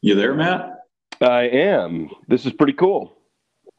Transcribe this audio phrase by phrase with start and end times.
[0.00, 0.78] You there, Matt?
[1.20, 2.08] I am.
[2.28, 3.14] This is pretty cool.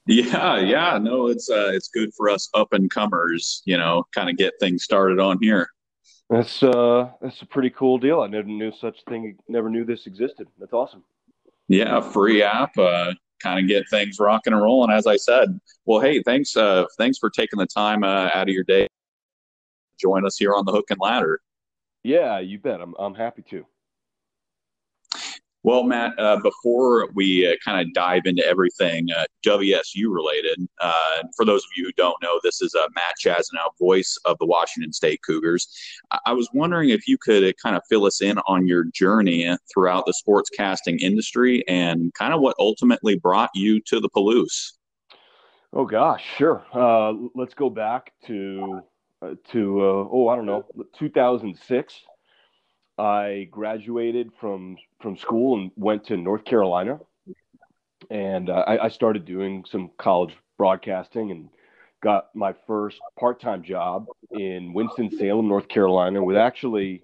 [0.06, 1.00] Yeah, yeah.
[1.00, 3.64] No, it's uh, it's good for us up and comers.
[3.66, 5.68] You know, kind of get things started on here.
[6.30, 8.22] That's uh, that's a pretty cool deal.
[8.22, 9.38] I never knew such thing.
[9.48, 10.48] Never knew this existed.
[10.60, 11.04] That's awesome.
[11.68, 12.78] Yeah, free app.
[12.78, 13.14] Uh,
[13.46, 14.92] kind of get things rocking and rolling.
[14.92, 15.60] As I said.
[15.86, 16.58] Well, hey, thanks.
[16.58, 18.88] Uh, thanks for taking the time uh, out of your day.
[20.02, 21.40] Join us here on the Hook and Ladder.
[22.04, 22.82] Yeah, you bet.
[22.82, 23.66] I'm I'm happy to.
[25.66, 31.24] Well, Matt, uh, before we uh, kind of dive into everything uh, WSU related, uh,
[31.36, 34.46] for those of you who don't know, this is uh, Matt Chazanow, voice of the
[34.46, 35.68] Washington State Cougars.
[36.12, 38.84] I-, I was wondering if you could uh, kind of fill us in on your
[38.94, 44.74] journey throughout the sportscasting industry and kind of what ultimately brought you to the Palouse.
[45.74, 46.64] Oh gosh, sure.
[47.34, 48.82] Let's go back to
[49.50, 50.64] to oh I don't know
[50.96, 52.04] 2006.
[52.98, 57.00] I graduated from from school and went to North Carolina,
[58.10, 61.50] and uh, I, I, started doing some college broadcasting and
[62.02, 67.04] got my first part time job in Winston Salem, North Carolina, with actually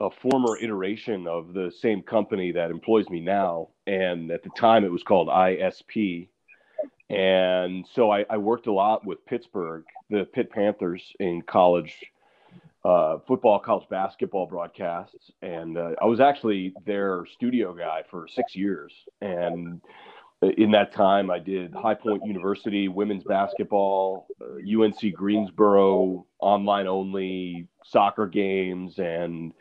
[0.00, 4.84] a former iteration of the same company that employs me now, and at the time
[4.84, 6.28] it was called ISP.
[7.08, 11.96] And so I, I worked a lot with Pittsburgh, the Pitt Panthers in college
[12.84, 18.54] uh, football, college basketball broadcasts, and uh, I was actually their studio guy for six
[18.54, 18.92] years.
[19.22, 19.80] And
[20.58, 27.68] in that time, I did High Point University women's basketball, uh, UNC Greensboro online only
[27.84, 29.52] soccer games, and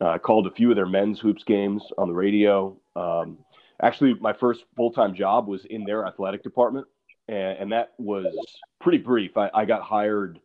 [0.00, 2.76] uh, called a few of their men's hoops games on the radio.
[2.94, 3.38] Um,
[3.82, 6.86] actually, my first full time job was in their athletic department,
[7.28, 8.32] and, and that was
[8.80, 9.36] pretty brief.
[9.36, 10.38] I, I got hired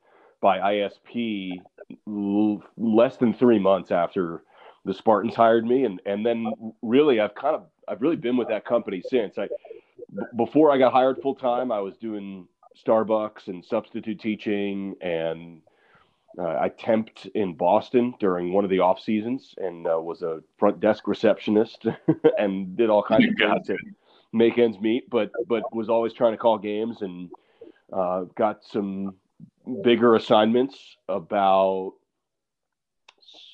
[0.45, 1.59] by ISP
[2.77, 4.43] less than three months after
[4.85, 6.45] the Spartans hired me, and and then
[6.83, 9.39] really I've kind of I've really been with that company since.
[9.39, 9.47] I
[10.37, 12.47] before I got hired full time, I was doing
[12.77, 15.63] Starbucks and substitute teaching, and
[16.37, 20.43] uh, I temped in Boston during one of the off seasons, and uh, was a
[20.59, 21.87] front desk receptionist,
[22.37, 23.77] and did all kinds of things to
[24.31, 25.09] make ends meet.
[25.09, 27.31] But but was always trying to call games, and
[27.91, 29.15] uh, got some
[29.83, 31.93] bigger assignments about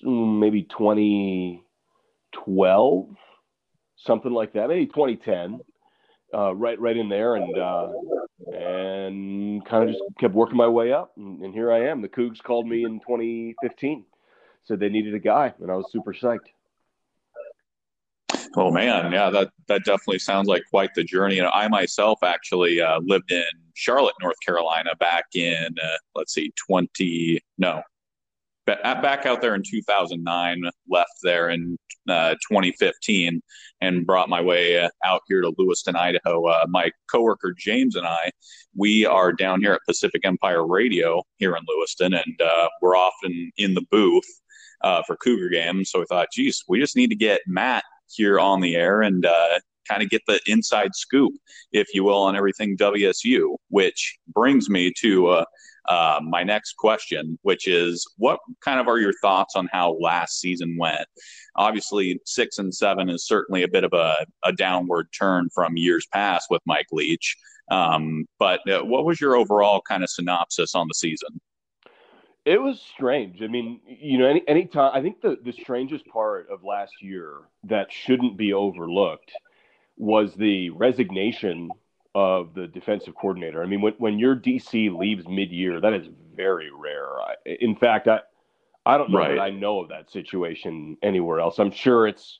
[0.04, 3.16] maybe 2012,
[3.98, 5.60] something like that, maybe 2010,
[6.34, 7.90] uh, right right in there, and uh,
[8.54, 12.02] and kind of just kept working my way up, and, and here I am.
[12.02, 14.06] The Cougs called me in 2015,
[14.64, 16.50] said they needed a guy, and I was super psyched.
[18.56, 21.40] Oh man, yeah, that that definitely sounds like quite the journey.
[21.40, 23.44] And I myself actually uh, lived in
[23.82, 27.82] Charlotte, North Carolina, back in uh, let's see, twenty no,
[28.66, 30.62] back out there in 2009.
[30.90, 31.78] Left there in
[32.08, 33.42] uh, 2015,
[33.82, 36.46] and brought my way uh, out here to Lewiston, Idaho.
[36.46, 38.32] Uh, my coworker James and I,
[38.76, 43.52] we are down here at Pacific Empire Radio here in Lewiston, and uh, we're often
[43.58, 44.28] in the booth.
[44.84, 45.92] Uh, for Cougar games.
[45.92, 49.24] So we thought, geez, we just need to get Matt here on the air and
[49.24, 51.34] uh, kind of get the inside scoop,
[51.72, 53.56] if you will, on everything WSU.
[53.70, 55.46] Which brings me to uh,
[55.90, 60.40] uh, my next question, which is what kind of are your thoughts on how last
[60.40, 61.06] season went?
[61.56, 66.06] Obviously, six and seven is certainly a bit of a, a downward turn from years
[66.14, 67.36] past with Mike Leach.
[67.72, 71.40] Um, but uh, what was your overall kind of synopsis on the season?
[72.44, 73.42] It was strange.
[73.42, 76.94] I mean, you know, any any time I think the the strangest part of last
[77.00, 79.32] year that shouldn't be overlooked
[79.98, 81.70] was the resignation
[82.14, 83.64] of the defensive coordinator.
[83.64, 87.22] I mean, when when your DC leaves mid-year, that is very rare.
[87.22, 88.22] I, in fact, I
[88.86, 89.36] I don't know right.
[89.36, 91.60] that I know of that situation anywhere else.
[91.60, 92.40] I'm sure it's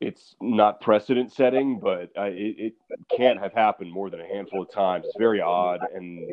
[0.00, 2.74] it's not precedent setting, but I, it, it
[3.16, 5.04] can't have happened more than a handful of times.
[5.06, 6.32] It's very odd, and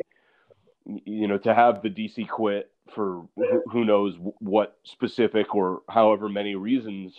[0.84, 3.26] you know, to have the DC quit for
[3.70, 7.16] who knows what specific or however many reasons,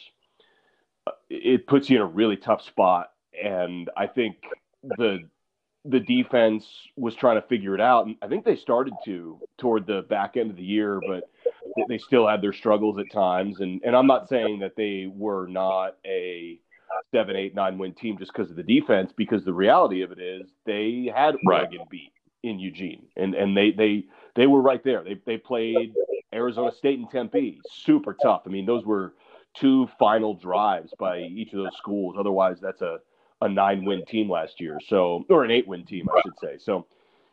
[1.08, 3.12] uh, it puts you in a really tough spot.
[3.42, 4.38] And I think
[4.84, 5.20] the
[5.84, 9.88] the defense was trying to figure it out, and I think they started to toward
[9.88, 11.30] the back end of the year, but
[11.88, 13.62] they still had their struggles at times.
[13.62, 16.60] And and I'm not saying that they were not a
[17.12, 20.20] seven, eight, nine win team just because of the defense, because the reality of it
[20.20, 21.90] is they had Oregon right.
[21.90, 22.14] beat
[22.44, 24.06] in Eugene, and and they they
[24.36, 25.04] they were right there.
[25.04, 25.94] They they played
[26.34, 28.44] Arizona State and Tempe, super tough.
[28.46, 29.14] I mean, those were
[29.54, 32.16] two final drives by each of those schools.
[32.18, 33.00] Otherwise, that's a
[33.42, 34.80] a nine win team last year.
[34.88, 36.58] So, or an eight win team, I should say.
[36.64, 36.86] So,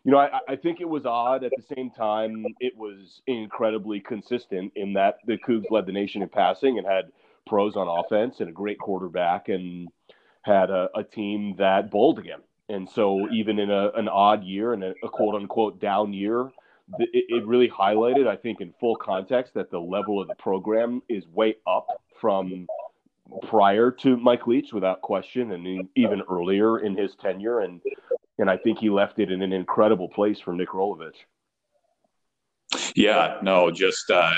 [0.04, 1.44] you know, I, I think it was odd.
[1.44, 6.22] At the same time, it was incredibly consistent in that the Cougs led the nation
[6.22, 7.12] in passing and had
[7.46, 9.88] pros on offense and a great quarterback and
[10.42, 12.40] had a, a team that bowled again.
[12.70, 16.50] And so, even in a, an odd year and a, a quote unquote down year,
[16.98, 21.02] it, it really highlighted, I think, in full context, that the level of the program
[21.08, 21.86] is way up
[22.20, 22.66] from
[23.48, 27.60] prior to Mike Leach, without question, and even earlier in his tenure.
[27.60, 27.80] And
[28.38, 31.16] and I think he left it in an incredible place for Nick Rolovich.
[32.94, 34.34] Yeah, no, just uh,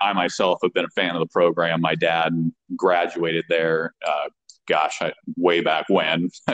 [0.00, 1.80] I myself have been a fan of the program.
[1.80, 2.32] My dad
[2.76, 4.28] graduated there, uh,
[4.66, 6.30] gosh, I, way back when.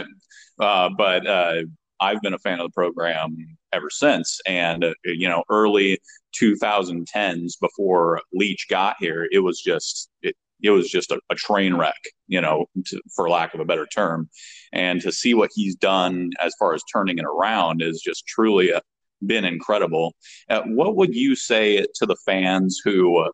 [0.60, 1.62] uh, but uh,
[2.00, 3.37] I've been a fan of the program
[3.72, 4.40] ever since.
[4.46, 6.00] And, uh, you know, early
[6.40, 11.74] 2010s before Leach got here, it was just, it, it was just a, a train
[11.74, 14.28] wreck, you know, to, for lack of a better term.
[14.72, 18.70] And to see what he's done as far as turning it around is just truly
[18.70, 18.80] a,
[19.26, 20.14] been incredible.
[20.48, 23.30] Uh, what would you say to the fans who, uh,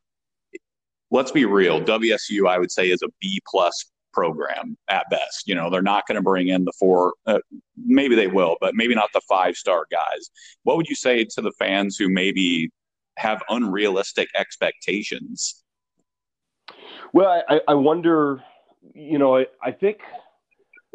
[1.10, 5.46] let's be real, WSU I would say is a B plus program at best.
[5.46, 7.38] You know, they're not going to bring in the four, uh,
[7.76, 10.30] maybe they will, but maybe not the five star guys.
[10.62, 12.70] What would you say to the fans who maybe
[13.18, 15.62] have unrealistic expectations?
[17.12, 18.42] Well, I, I wonder,
[18.94, 20.00] you know, I, I think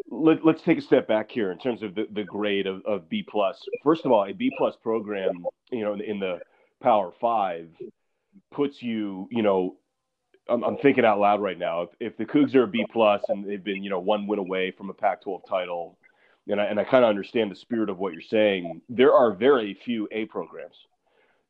[0.08, 3.08] let, us take a step back here in terms of the, the grade of, of
[3.08, 3.58] B plus.
[3.82, 6.40] First of all, a B plus program, you know, in, in the
[6.82, 7.68] Power Five
[8.52, 9.76] puts you, you know,
[10.48, 11.82] I'm, I'm thinking out loud right now.
[11.82, 14.38] If, if the Cougs are a B plus and they've been, you know, one win
[14.38, 15.98] away from a Pac-12 title,
[16.48, 18.82] and I, and I kind of understand the spirit of what you're saying.
[18.88, 20.74] There are very few A programs.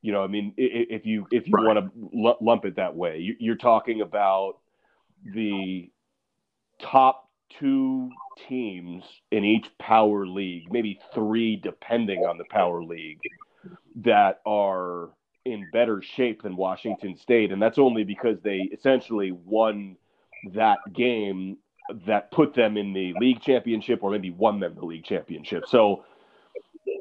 [0.02, 1.64] You know, I mean, if you if you right.
[1.64, 4.58] want to lump it that way, you're talking about
[5.32, 5.90] the
[6.80, 8.10] top two
[8.48, 13.20] teams in each power league, maybe three depending on the power league,
[13.96, 15.10] that are
[15.44, 19.96] in better shape than Washington State, and that's only because they essentially won
[20.54, 21.58] that game
[22.06, 25.64] that put them in the league championship or maybe won them the league championship.
[25.68, 26.04] So,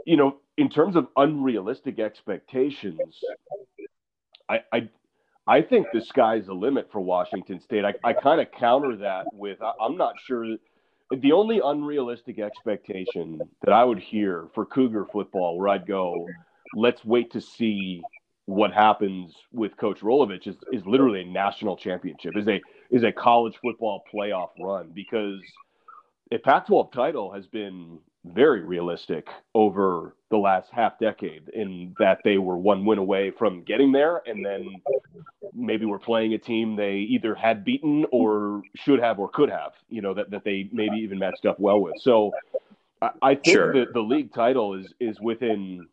[0.06, 3.20] you know, in terms of unrealistic expectations,
[4.50, 4.90] I I,
[5.48, 7.86] I think the sky's the limit for Washington State.
[7.86, 10.58] I, I kind of counter that with I, I'm not sure
[11.12, 16.28] the only unrealistic expectation that I would hear for Cougar football where I'd go,
[16.74, 18.02] let's wait to see
[18.46, 23.12] what happens with Coach Rolovich is, is literally a national championship, is a is a
[23.12, 25.40] college football playoff run because
[26.32, 32.38] a Pac-12 title has been very realistic over the last half decade in that they
[32.38, 34.76] were one win away from getting there and then
[35.54, 39.72] maybe we're playing a team they either had beaten or should have or could have
[39.90, 42.32] you know that, that they maybe even matched up well with so
[43.02, 43.74] i, I think sure.
[43.74, 45.88] that the league title is is within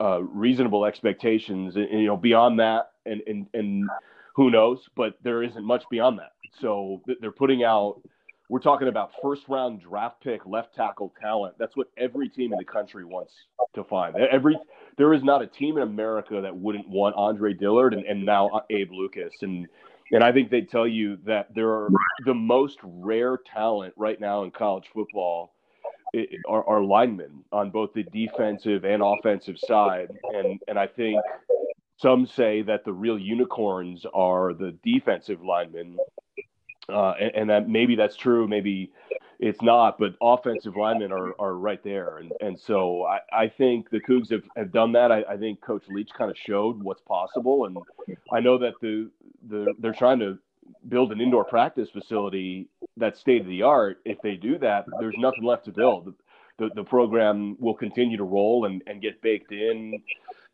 [0.00, 3.88] uh, reasonable expectations, and, and, you know beyond that, and and and
[4.34, 4.88] who knows?
[4.94, 6.32] But there isn't much beyond that.
[6.60, 8.00] So they're putting out.
[8.50, 11.54] We're talking about first round draft pick left tackle talent.
[11.58, 13.32] That's what every team in the country wants
[13.74, 14.14] to find.
[14.16, 14.58] Every
[14.98, 18.62] there is not a team in America that wouldn't want Andre Dillard and, and now
[18.70, 19.66] Abe Lucas and
[20.12, 21.88] and I think they tell you that there are
[22.26, 25.54] the most rare talent right now in college football
[26.48, 31.20] are, are linemen on both the defensive and offensive side, and and I think
[31.98, 35.96] some say that the real unicorns are the defensive linemen,
[36.88, 38.92] uh, and, and, that maybe that's true, maybe
[39.38, 43.90] it's not, but offensive linemen are, are right there, and and so I, I think
[43.90, 45.10] the Cougs have, have done that.
[45.10, 47.78] I, I think Coach Leach kind of showed what's possible, and
[48.32, 49.10] I know that the
[49.48, 50.38] the they're trying to
[50.88, 54.00] build an indoor practice facility that's state of the art.
[54.04, 56.14] If they do that, there's nothing left to build.
[56.58, 60.00] The, the program will continue to roll and, and get baked in,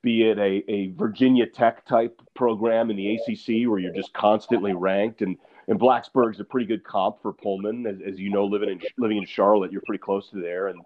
[0.03, 4.73] be it a, a Virginia Tech type program in the ACC where you're just constantly
[4.73, 5.21] ranked.
[5.21, 5.37] And,
[5.71, 7.87] and Blacksburg's a pretty good comp for Pullman.
[7.87, 10.67] As, as you know, living in, living in Charlotte, you're pretty close to there.
[10.69, 10.81] And,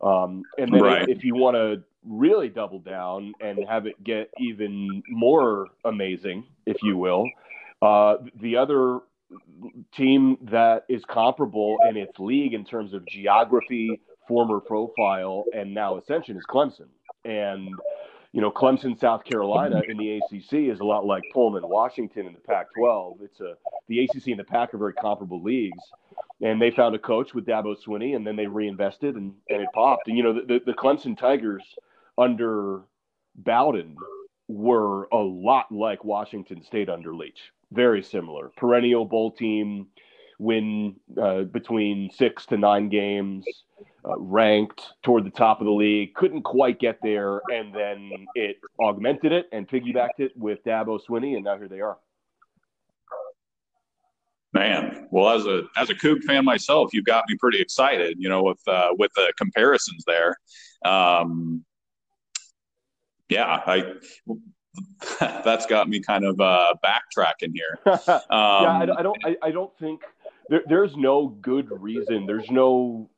[0.00, 1.02] um, and then right.
[1.02, 6.44] if, if you want to really double down and have it get even more amazing,
[6.66, 7.28] if you will,
[7.82, 9.00] uh, the other
[9.92, 15.98] team that is comparable in its league in terms of geography, former profile, and now
[15.98, 16.86] ascension is Clemson.
[17.24, 17.74] And
[18.32, 22.32] you know, Clemson, South Carolina in the ACC is a lot like Pullman, Washington in
[22.32, 23.22] the Pac-12.
[23.22, 23.54] It's a
[23.88, 25.82] the ACC and the Pac are very comparable leagues,
[26.42, 29.68] and they found a coach with Dabo Swinney, and then they reinvested, and, and it
[29.74, 30.08] popped.
[30.08, 31.64] And you know, the, the Clemson Tigers
[32.18, 32.82] under
[33.36, 33.96] Bowden
[34.46, 38.50] were a lot like Washington State under Leach very similar.
[38.56, 39.88] Perennial bowl team
[40.38, 43.44] win uh, between six to nine games,
[44.08, 46.14] uh, ranked toward the top of the league.
[46.14, 51.34] Couldn't quite get there, and then it augmented it and piggybacked it with Dabo Swinney,
[51.34, 51.98] and now here they are.
[54.54, 58.16] Man, well, as a as a Coug fan myself, you've got me pretty excited.
[58.18, 60.36] You know, with uh, with the comparisons there.
[60.84, 61.64] Um,
[63.28, 63.94] yeah, I
[65.20, 67.78] that's got me kind of uh, backtracking here.
[67.84, 69.18] Um, yeah, I, I don't.
[69.24, 70.02] I, I, don't think
[70.48, 72.26] there, there's no good reason.
[72.26, 73.10] There's no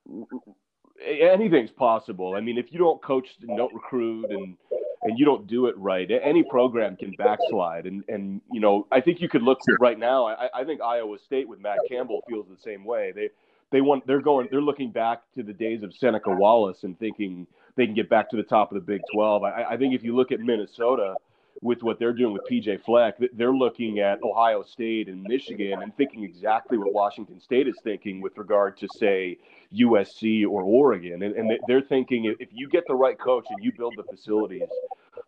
[1.07, 2.35] anything's possible.
[2.37, 4.57] I mean, if you don't coach and don't recruit and
[5.02, 7.87] and you don't do it right, any program can backslide.
[7.87, 10.26] And and you know, I think you could look right now.
[10.26, 13.12] I, I think Iowa State with Matt Campbell feels the same way.
[13.14, 13.30] They
[13.71, 17.47] they want they're going they're looking back to the days of Seneca Wallace and thinking
[17.76, 19.42] they can get back to the top of the Big Twelve.
[19.42, 21.14] I, I think if you look at Minnesota
[21.62, 25.95] with what they're doing with PJ Fleck, they're looking at Ohio State and Michigan and
[25.97, 29.37] thinking exactly what Washington State is thinking with regard to, say,
[29.75, 31.23] USC or Oregon.
[31.23, 34.69] And, and they're thinking if you get the right coach and you build the facilities,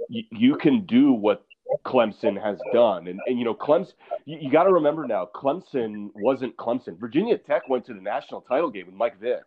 [0.09, 1.45] you, you can do what
[1.85, 3.09] Clemson has done.
[3.09, 3.95] And, and you know, Clemson,
[4.25, 6.99] you, you got to remember now, Clemson wasn't Clemson.
[6.99, 9.45] Virginia Tech went to the national title game with Mike Vick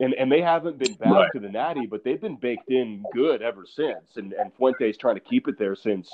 [0.00, 1.28] and and they haven't been back right.
[1.32, 4.16] to the Natty, but they've been baked in good ever since.
[4.16, 6.12] And and Fuente's trying to keep it there since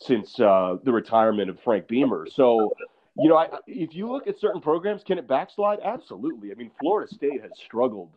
[0.00, 2.26] since uh, the retirement of Frank Beamer.
[2.32, 2.74] So,
[3.16, 5.80] you know, I, if you look at certain programs, can it backslide?
[5.84, 6.52] Absolutely.
[6.52, 8.10] I mean, Florida State has struggled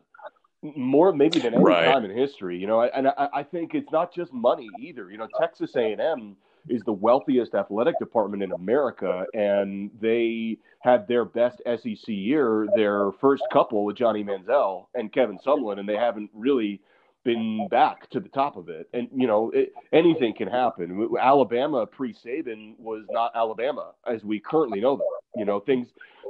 [0.62, 1.86] more maybe than any right.
[1.86, 2.58] time in history.
[2.58, 5.12] You know, and I, I think it's not just money either.
[5.12, 6.36] You know, Texas A and M
[6.70, 13.12] is the wealthiest athletic department in America, and they had their best SEC year, their
[13.20, 16.80] first couple with Johnny Manziel and Kevin Sumlin, and they haven't really
[17.24, 18.90] been back to the top of it.
[18.94, 21.10] And you know, it, anything can happen.
[21.20, 25.08] Alabama pre Saban was not Alabama as we currently know them.
[25.36, 25.88] You know, things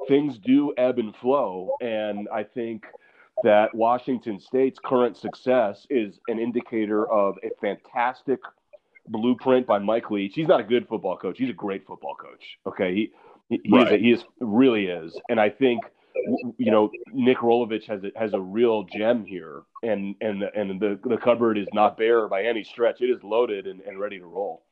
[0.07, 2.85] things do ebb and flow, and I think
[3.43, 8.39] that Washington State's current success is an indicator of a fantastic
[9.07, 10.33] blueprint by Mike Leach.
[10.35, 11.37] He's not a good football coach.
[11.37, 12.57] He's a great football coach.
[12.67, 13.11] Okay, he
[13.49, 13.93] he, right.
[13.93, 15.83] is, he is really is, and I think
[16.57, 20.99] you know Nick Rolovich has a, has a real gem here, and and and the
[21.03, 23.01] the cupboard is not bare by any stretch.
[23.01, 24.63] It is loaded and, and ready to roll.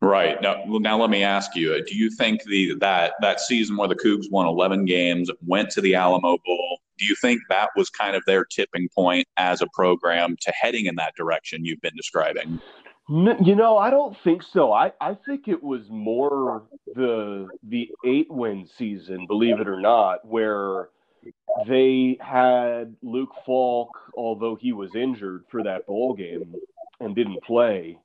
[0.00, 3.76] Right now, now let me ask you: uh, Do you think the that that season
[3.76, 7.70] where the Cougs won 11 games, went to the Alamo Bowl, do you think that
[7.76, 11.80] was kind of their tipping point as a program to heading in that direction you've
[11.80, 12.60] been describing?
[13.12, 14.72] You know, I don't think so.
[14.72, 16.62] I, I think it was more
[16.94, 20.88] the the eight win season, believe it or not, where
[21.68, 26.54] they had Luke Falk, although he was injured for that bowl game
[27.00, 27.98] and didn't play.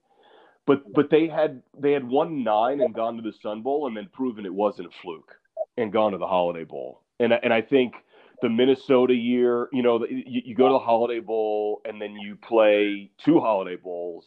[0.66, 3.96] But but they had they had won nine and gone to the Sun Bowl and
[3.96, 5.36] then proven it wasn't a fluke
[5.78, 7.02] and gone to the Holiday Bowl.
[7.22, 7.94] And and I think
[8.42, 12.36] the Minnesota year, you know, you, you go to the Holiday Bowl and then you
[12.36, 14.26] play two Holiday Bowls,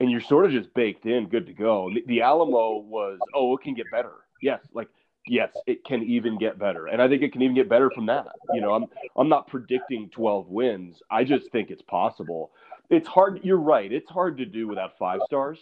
[0.00, 1.90] and you're sort of just baked in, good to go.
[2.06, 4.12] The, Alamo was, oh, it can get better.
[4.42, 4.88] Yes, like
[5.26, 8.06] yes, it can even get better, and I think it can even get better from
[8.06, 8.26] that.
[8.52, 11.02] You know, I'm I'm not predicting 12 wins.
[11.10, 12.52] I just think it's possible.
[12.90, 13.40] It's hard.
[13.42, 13.90] You're right.
[13.90, 15.58] It's hard to do without five stars,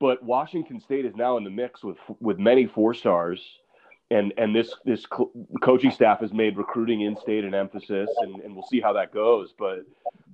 [0.00, 3.42] but Washington State is now in the mix with with many four stars
[4.10, 5.30] and and this this co-
[5.62, 9.12] coaching staff has made recruiting in state an emphasis, and, and we'll see how that
[9.12, 9.54] goes.
[9.58, 9.84] But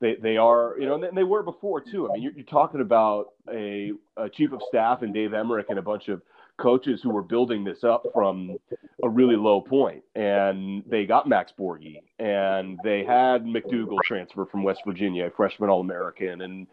[0.01, 2.09] they they are you know and they were before too.
[2.09, 5.79] I mean, you're, you're talking about a, a chief of staff and Dave Emerick and
[5.79, 6.23] a bunch of
[6.57, 8.57] coaches who were building this up from
[9.03, 14.63] a really low point, and they got Max Borghi, and they had McDougal transfer from
[14.63, 16.67] West Virginia, freshman All American, and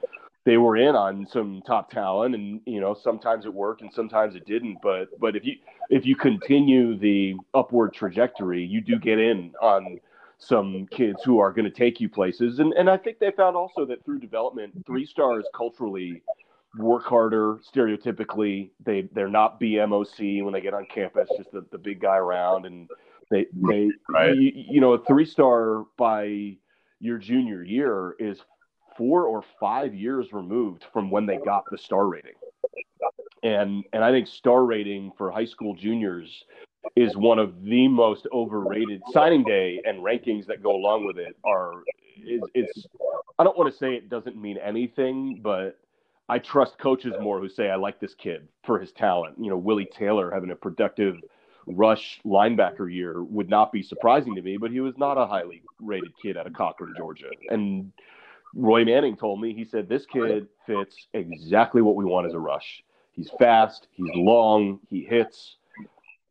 [0.45, 4.35] they were in on some top talent and you know sometimes it worked and sometimes
[4.35, 5.55] it didn't but but if you
[5.89, 9.99] if you continue the upward trajectory you do get in on
[10.39, 13.55] some kids who are going to take you places and and I think they found
[13.55, 16.21] also that through development three stars culturally
[16.77, 21.77] work harder stereotypically they they're not BMOC when they get on campus just the, the
[21.77, 22.89] big guy around and
[23.29, 24.35] they they right.
[24.35, 26.57] you, you know a three star by
[26.99, 28.39] your junior year is
[28.97, 32.33] four or five years removed from when they got the star rating.
[33.43, 36.45] And and I think star rating for high school juniors
[36.95, 41.35] is one of the most overrated signing day and rankings that go along with it
[41.45, 41.83] are
[42.17, 42.87] it's, it's
[43.39, 45.79] I don't want to say it doesn't mean anything, but
[46.29, 49.35] I trust coaches more who say I like this kid for his talent.
[49.39, 51.17] You know, Willie Taylor having a productive
[51.67, 55.63] rush linebacker year would not be surprising to me, but he was not a highly
[55.79, 57.29] rated kid out of Cochran, Georgia.
[57.49, 57.91] And
[58.55, 62.39] Roy Manning told me, he said, this kid fits exactly what we want as a
[62.39, 62.83] rush.
[63.11, 65.57] He's fast, he's long, he hits.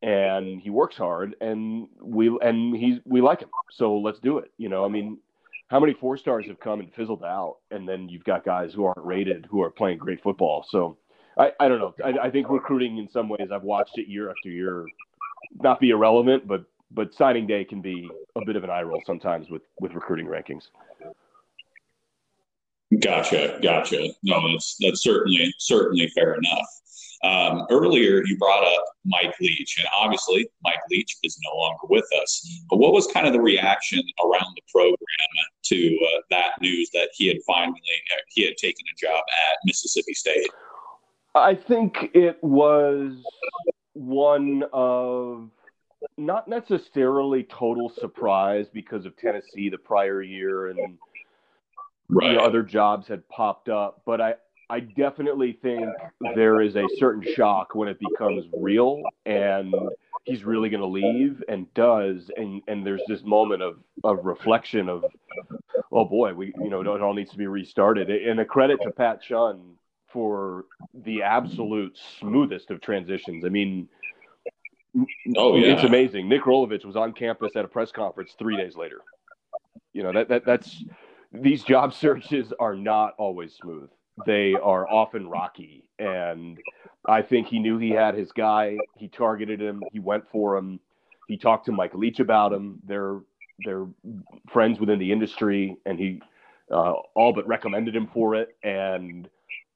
[0.02, 4.50] and he works hard, and we and he's we like him, so let's do it.
[4.58, 5.18] You know, I mean,
[5.68, 8.84] how many four stars have come and fizzled out, and then you've got guys who
[8.84, 10.66] aren't rated who are playing great football.
[10.68, 10.96] So
[11.38, 11.94] I, I don't know.
[12.04, 14.86] I, I think recruiting in some ways I've watched it year after year,
[15.60, 19.02] not be irrelevant, but but signing day can be a bit of an eye roll
[19.06, 20.68] sometimes with with recruiting rankings.
[23.00, 24.08] Gotcha, gotcha.
[24.22, 26.66] No, that's that's certainly certainly fair enough.
[27.24, 32.06] Um, earlier, you brought up Mike Leach, and obviously, Mike Leach is no longer with
[32.20, 32.64] us.
[32.68, 34.96] But what was kind of the reaction around the program
[35.66, 37.80] to uh, that news that he had finally
[38.12, 40.48] uh, he had taken a job at Mississippi State?
[41.34, 43.22] I think it was
[43.94, 45.48] one of
[46.18, 50.98] not necessarily total surprise because of Tennessee the prior year and
[52.08, 52.30] right.
[52.30, 54.34] you know, other jobs had popped up, but I
[54.70, 55.86] I definitely think
[56.34, 59.74] there is a certain shock when it becomes real and
[60.24, 64.88] he's really going to leave and does and and there's this moment of of reflection
[64.88, 65.04] of
[65.90, 68.90] oh boy we you know it all needs to be restarted and a credit to
[68.92, 69.74] Pat Chun
[70.12, 73.44] for the absolute smoothest of transitions.
[73.44, 73.88] I mean,
[75.36, 76.28] oh yeah, it's amazing.
[76.28, 79.00] Nick Rolovich was on campus at a press conference three days later.
[79.92, 80.84] You know that that that's
[81.32, 83.90] these job searches are not always smooth.
[84.26, 86.58] They are often rocky, and
[87.06, 88.76] I think he knew he had his guy.
[88.96, 89.82] He targeted him.
[89.90, 90.80] He went for him.
[91.28, 92.78] He talked to Mike Leach about him.
[92.86, 93.20] They're
[93.64, 93.86] they're
[94.52, 96.20] friends within the industry, and he
[96.70, 98.56] uh, all but recommended him for it.
[98.62, 99.28] And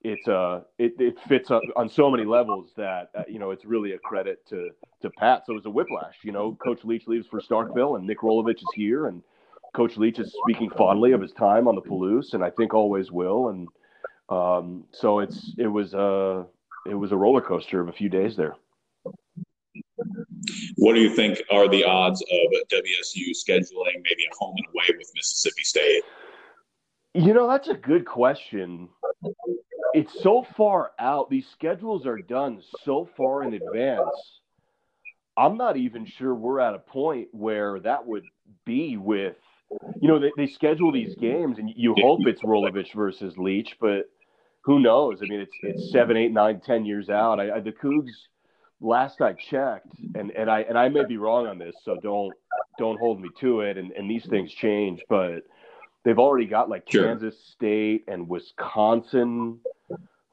[0.02, 3.64] it's uh it, it fits up on so many levels that uh, you know it's
[3.64, 4.68] really a credit to
[5.00, 5.46] to Pat.
[5.46, 6.16] So it was a whiplash.
[6.22, 9.22] You know, Coach Leach leaves for Starkville, and Nick Rolovich is here, and
[9.76, 13.12] Coach Leach is speaking fondly of his time on the Palouse, and I think always
[13.12, 13.48] will.
[13.48, 13.68] And
[14.28, 16.46] um, so it's it was a
[16.88, 18.56] it was a roller coaster of a few days there.
[20.76, 24.96] What do you think are the odds of WSU scheduling maybe a home and away
[24.96, 26.02] with Mississippi State?
[27.14, 28.88] You know, that's a good question
[29.96, 31.30] it's so far out.
[31.30, 34.40] These schedules are done so far in advance.
[35.38, 38.24] I'm not even sure we're at a point where that would
[38.66, 39.36] be with,
[40.00, 44.10] you know, they, they schedule these games and you hope it's Rolovich versus Leach, but
[44.62, 45.18] who knows?
[45.22, 47.38] I mean, it's it's seven, eight, nine, ten years out.
[47.38, 48.10] I, I, the Cougs,
[48.80, 52.34] last I checked, and and I and I may be wrong on this, so don't
[52.78, 53.78] don't hold me to it.
[53.78, 55.44] And and these things change, but
[56.04, 57.04] they've already got like sure.
[57.04, 59.60] Kansas State and Wisconsin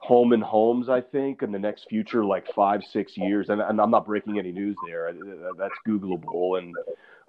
[0.04, 3.48] home and homes, I think, in the next future, like five, six years.
[3.48, 5.10] And, and I'm not breaking any news there.
[5.56, 6.58] That's Googleable.
[6.58, 6.74] And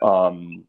[0.01, 0.65] um,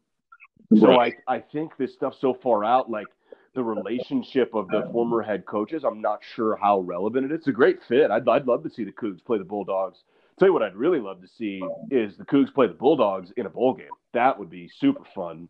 [0.75, 1.15] so right.
[1.27, 3.07] I, I think this stuff so far out, like
[3.55, 7.39] the relationship of the former head coaches, I'm not sure how relevant it is.
[7.39, 8.11] It's a great fit.
[8.11, 10.03] I'd, I'd love to see the Cougs play the Bulldogs.
[10.37, 13.45] tell you what I'd really love to see is the Cougs play the Bulldogs in
[13.45, 13.87] a bowl game.
[14.13, 15.49] That would be super fun.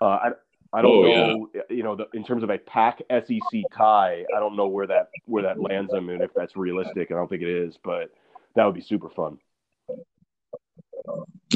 [0.00, 0.30] Uh, I,
[0.72, 1.60] I don't oh, know, yeah.
[1.68, 5.10] you know, the, in terms of a Pac SEC tie, I don't know where that
[5.26, 7.10] where that lands them and if that's realistic.
[7.10, 8.10] I don't think it is, but
[8.54, 9.36] that would be super fun.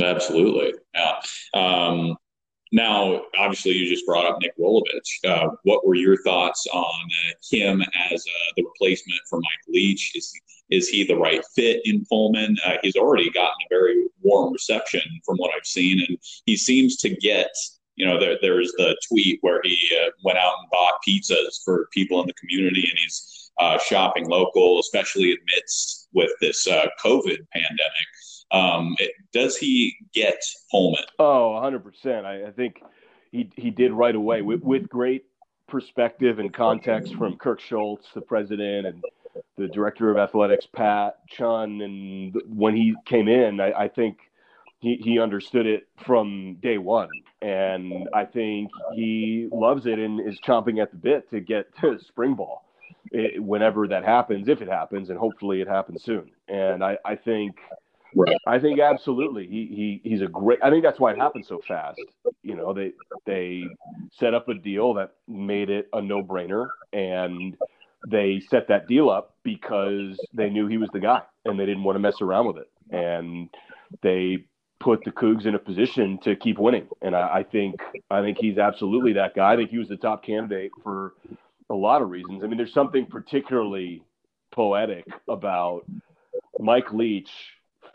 [0.02, 1.20] Absolutely, yeah.
[1.54, 2.16] Um,
[2.76, 5.24] now, obviously, you just brought up Nick Rolovich.
[5.26, 10.12] Uh, what were your thoughts on uh, him as uh, the replacement for Mike Leach?
[10.14, 10.30] Is
[10.68, 12.54] is he the right fit in Pullman?
[12.66, 16.96] Uh, he's already gotten a very warm reception from what I've seen, and he seems
[16.98, 17.48] to get
[17.94, 21.88] you know, there, there's the tweet where he uh, went out and bought pizzas for
[21.94, 28.06] people in the community, and he's uh, shopping local, especially amidst with this COVID pandemic.
[28.52, 28.96] Um,
[29.32, 31.04] does he get Pullman?
[31.18, 32.26] Oh, 100 percent.
[32.26, 32.82] I, I, think
[33.32, 35.24] he he did right away with, with great
[35.66, 39.04] perspective and context from Kirk Schulz, the president, and
[39.56, 41.80] the director of athletics, Pat Chun.
[41.80, 44.18] And when he came in, I, I think
[44.78, 47.08] he, he understood it from day one.
[47.42, 51.98] And I think he loves it and is chomping at the bit to get to
[51.98, 52.64] spring ball
[53.10, 56.30] it, whenever that happens, if it happens, and hopefully it happens soon.
[56.48, 57.56] And I, I think,
[58.14, 58.36] right.
[58.46, 61.60] I think absolutely he, he, he's a great, I think that's why it happened so
[61.66, 62.00] fast.
[62.42, 62.92] You know, they,
[63.24, 63.64] they
[64.12, 67.56] set up a deal that made it a no brainer and
[68.08, 71.82] they set that deal up because they knew he was the guy and they didn't
[71.82, 72.70] want to mess around with it.
[72.90, 73.48] And
[74.02, 74.46] they
[74.78, 76.88] put the Cougs in a position to keep winning.
[77.02, 77.76] And I, I, think
[78.10, 79.52] I think he's absolutely that guy.
[79.52, 81.14] I think he was the top candidate for
[81.70, 82.44] a lot of reasons.
[82.44, 84.02] I mean, there's something particularly
[84.52, 85.82] poetic about
[86.58, 87.30] Mike Leach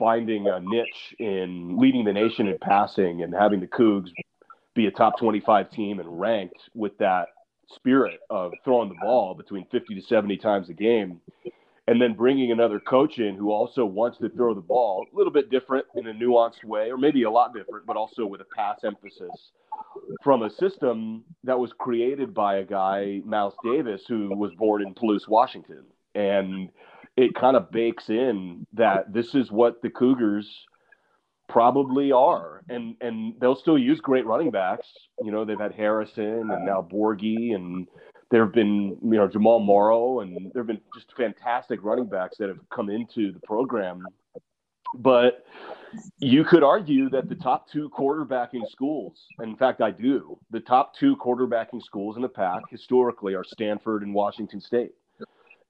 [0.01, 4.09] finding a niche in leading the nation in passing and having the Cougs
[4.73, 7.27] be a top 25 team and ranked with that
[7.69, 11.21] spirit of throwing the ball between 50 to 70 times a game
[11.87, 15.31] and then bringing another coach in who also wants to throw the ball a little
[15.31, 18.45] bit different in a nuanced way, or maybe a lot different, but also with a
[18.55, 19.51] pass emphasis
[20.23, 24.95] from a system that was created by a guy, Mouse Davis, who was born in
[24.95, 25.83] Palouse, Washington.
[26.15, 26.69] And
[27.17, 30.47] it kind of bakes in that this is what the Cougars
[31.49, 32.61] probably are.
[32.69, 34.87] And and they'll still use great running backs.
[35.21, 37.87] You know, they've had Harrison and now Borghi and
[38.29, 42.37] there have been, you know, Jamal Morrow and there have been just fantastic running backs
[42.37, 44.03] that have come into the program.
[44.95, 45.45] But
[46.19, 50.95] you could argue that the top two quarterbacking schools, in fact, I do, the top
[50.95, 54.91] two quarterbacking schools in the Pac historically are Stanford and Washington State.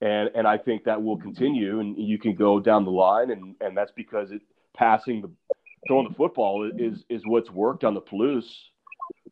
[0.01, 3.55] And, and I think that will continue, and you can go down the line, and,
[3.61, 4.41] and that's because it,
[4.75, 5.29] passing the
[5.87, 8.51] throwing the football is is what's worked on the Palouse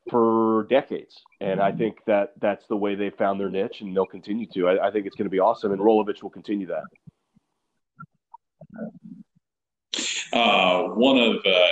[0.10, 1.16] for decades.
[1.42, 4.68] And I think that that's the way they found their niche, and they'll continue to.
[4.68, 6.84] I, I think it's going to be awesome, and Rolovich will continue that.
[10.32, 11.68] Uh, one of, uh,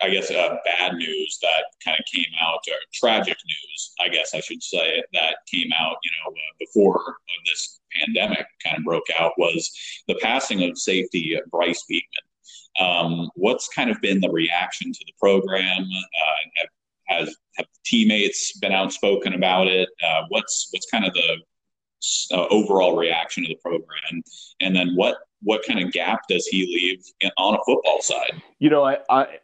[0.00, 4.34] I guess, uh, bad news that kind of came out, or tragic news, I guess
[4.34, 9.06] I should say, that came out, you know, uh, before this pandemic kind of broke
[9.18, 9.70] out was
[10.06, 12.24] the passing of safety Bryce Beekman.
[12.80, 15.82] Um, what's kind of been the reaction to the program?
[15.82, 16.68] Uh, have,
[17.08, 19.88] has have teammates been outspoken about it?
[20.06, 21.36] Uh, what's what's kind of the
[22.32, 24.22] uh, overall reaction of the program,
[24.60, 28.40] and then what what kind of gap does he leave on a football side?
[28.58, 29.38] You know, I, I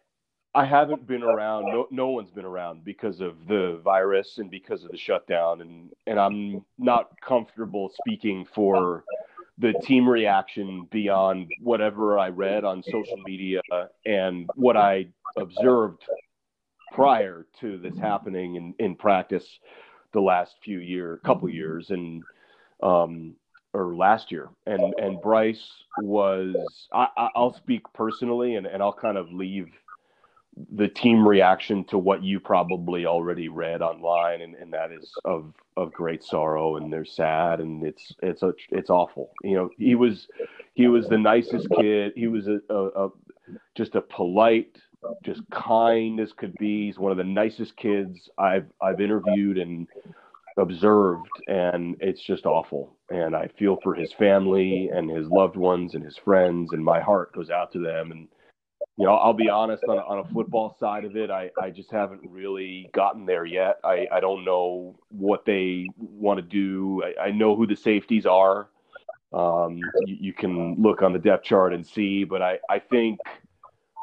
[0.54, 1.64] I haven't been around.
[1.66, 5.90] No, no one's been around because of the virus and because of the shutdown, and
[6.06, 9.04] and I'm not comfortable speaking for
[9.58, 13.60] the team reaction beyond whatever I read on social media
[14.04, 16.04] and what I observed
[16.92, 19.58] prior to this happening in, in practice
[20.12, 22.22] the last few year, couple years, and
[22.82, 23.34] um,
[23.72, 25.68] or last year, and and Bryce
[26.00, 26.54] was.
[26.92, 29.66] I, I'll speak personally, and and I'll kind of leave
[30.72, 35.52] the team reaction to what you probably already read online, and, and that is of
[35.76, 39.32] of great sorrow, and they're sad, and it's it's a, it's awful.
[39.42, 40.28] You know, he was
[40.74, 42.12] he was the nicest kid.
[42.14, 43.10] He was a, a, a
[43.74, 44.78] just a polite,
[45.24, 46.86] just kind as could be.
[46.86, 49.88] He's one of the nicest kids I've I've interviewed and
[50.56, 52.94] observed, and it's just awful.
[53.10, 57.00] And I feel for his family and his loved ones and his friends, and my
[57.00, 58.12] heart goes out to them.
[58.12, 58.28] And
[58.96, 61.70] you know, I'll be honest on a, on a football side of it, I, I
[61.70, 63.80] just haven't really gotten there yet.
[63.82, 67.02] I, I don't know what they want to do.
[67.02, 68.68] I, I know who the safeties are.
[69.32, 73.18] Um, you, you, can look on the depth chart and see, but I, I think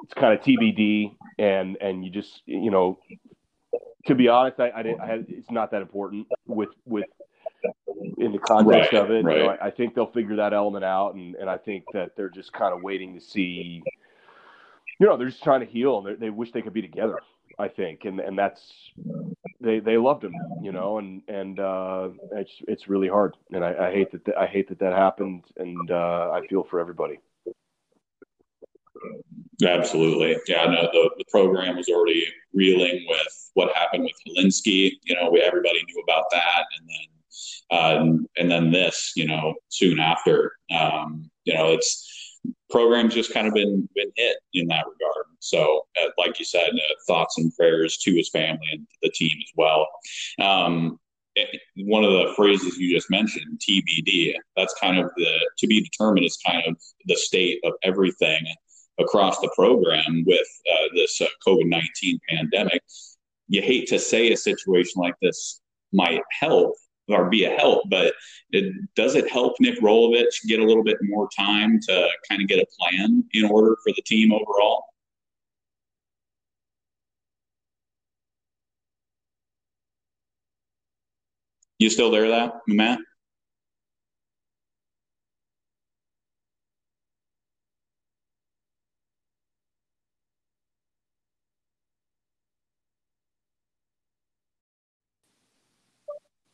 [0.03, 2.99] it's kind of TBD and, and you just, you know,
[4.07, 5.01] to be honest, I, I didn't.
[5.01, 7.05] I had, it's not that important with with
[8.17, 9.23] in the context right, of it.
[9.23, 9.37] Right.
[9.37, 12.15] You know, I, I, think they'll figure that element out, and and I think that
[12.15, 13.83] they're just kind of waiting to see.
[15.01, 17.19] You know, they're just trying to heal, and they wish they could be together.
[17.59, 18.61] I think, and and that's
[19.59, 23.87] they they loved him, you know, and and uh, it's it's really hard, and I,
[23.87, 27.19] I hate that th- I hate that that happened, and uh, I feel for everybody.
[29.63, 30.37] Absolutely.
[30.47, 34.93] Yeah, no, the, the program was already reeling with what happened with Hilinski.
[35.03, 36.63] You know, we, everybody knew about that.
[36.77, 42.20] And then, uh, and then this, you know, soon after, um, you know, it's
[42.69, 45.25] programs just kind of been, been hit in that regard.
[45.39, 49.37] So, uh, like you said, uh, thoughts and prayers to his family and the team
[49.37, 49.87] as well.
[50.39, 50.99] Um,
[51.35, 55.81] it, one of the phrases you just mentioned, TBD, that's kind of the to be
[55.81, 56.75] determined is kind of
[57.05, 58.43] the state of everything
[58.99, 62.81] across the program with uh, this uh, COVID 19 pandemic.
[63.47, 65.61] You hate to say a situation like this
[65.93, 66.75] might help
[67.13, 68.13] or be a help, but
[68.51, 72.47] it, does it help Nick Rolovich get a little bit more time to kind of
[72.47, 74.85] get a plan in order for the team overall?
[81.79, 82.99] You still there, that Matt?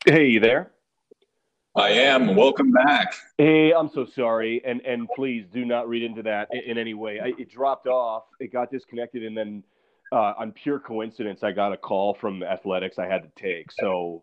[0.08, 0.70] Hey, you there?
[1.76, 2.34] I am.
[2.34, 3.14] Welcome back.
[3.36, 6.94] Hey, I'm so sorry, and and please do not read into that in, in any
[6.94, 7.20] way.
[7.20, 8.22] I, it dropped off.
[8.40, 9.62] It got disconnected, and then
[10.10, 13.70] uh, on pure coincidence, I got a call from athletics I had to take.
[13.70, 14.22] So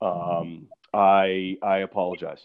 [0.00, 2.40] um, I I apologize.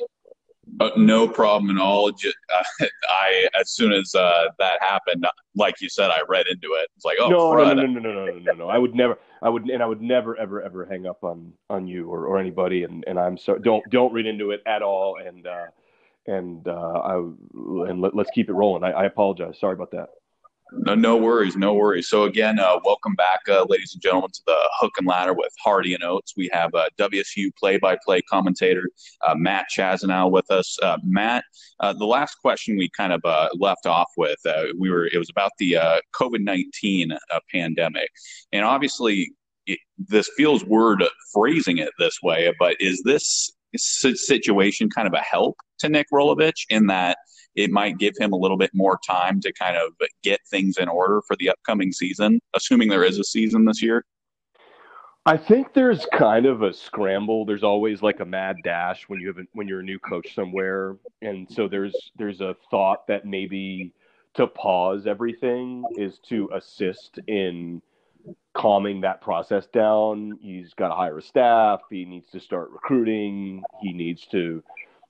[0.81, 2.11] Uh, no problem at all.
[2.11, 6.73] Just, uh, I as soon as uh, that happened, like you said, I read into
[6.73, 6.89] it.
[6.97, 8.67] It's like, oh, no, no, no, no, no, no, no, no, no.
[8.67, 9.17] I would never.
[9.43, 12.39] I would, and I would never, ever, ever hang up on on you or, or
[12.39, 12.83] anybody.
[12.83, 15.17] And and I'm so Don't don't read into it at all.
[15.17, 15.65] And uh,
[16.27, 18.83] and uh, I, and let, us keep it rolling.
[18.83, 19.59] I, I apologize.
[19.59, 20.09] Sorry about that.
[20.71, 22.07] No, no worries, no worries.
[22.07, 25.53] So again, uh, welcome back, uh, ladies and gentlemen, to the Hook and Ladder with
[25.63, 26.33] Hardy and Oates.
[26.35, 28.89] We have uh, WSU play-by-play commentator
[29.21, 30.77] uh, Matt Chazanow with us.
[30.81, 31.43] Uh, Matt,
[31.79, 33.21] uh, the last question we kind of
[33.59, 34.39] left off with,
[34.77, 35.77] we were it was about the
[36.15, 37.11] COVID nineteen
[37.51, 38.09] pandemic,
[38.51, 39.33] and obviously
[39.67, 45.21] it, this feels weird phrasing it this way, but is this situation kind of a
[45.21, 47.17] help to Nick Rolovich in that?
[47.55, 50.87] it might give him a little bit more time to kind of get things in
[50.87, 54.05] order for the upcoming season, assuming there is a season this year?
[55.25, 57.45] I think there's kind of a scramble.
[57.45, 60.97] There's always like a mad dash when you have when you're a new coach somewhere,
[61.21, 63.93] and so there's there's a thought that maybe
[64.33, 67.81] to pause everything is to assist in
[68.53, 70.37] calming that process down.
[70.41, 71.81] He's got to hire a staff.
[71.89, 73.63] He needs to start recruiting.
[73.81, 74.63] He needs to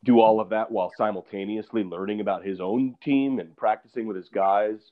[0.04, 4.30] do all of that while simultaneously learning about his own team and practicing with his
[4.30, 4.92] guys.